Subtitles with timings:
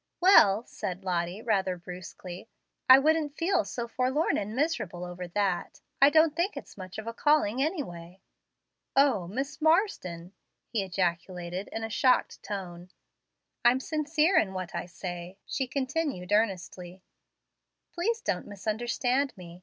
[0.19, 2.49] "Well," said Lottie, rather brusquely,
[2.89, 5.79] "I wouldn't feel so forlorn and miserable over that.
[6.01, 8.19] I don't think it's much of a calling anyway."
[8.95, 10.33] "O Miss Marsden!"
[10.65, 12.89] he ejaculated, in a shocked tone.
[13.63, 17.03] "I'm sincere in what I say," she continued earnestly,
[17.93, 19.59] "Please don't misunderstand me.